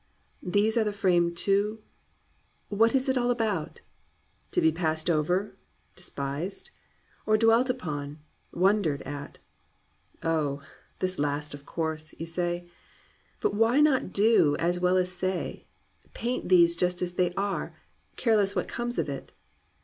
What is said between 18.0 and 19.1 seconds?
careless what comes of